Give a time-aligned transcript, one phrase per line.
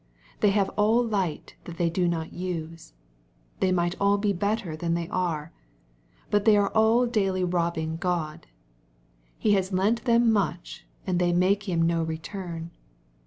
[0.39, 2.93] They have all light that they do not use.
[3.59, 5.51] They might all be better than they are.
[6.31, 8.47] But they are all daily robbing God.
[9.37, 12.71] He has lent them much and they make Him no return.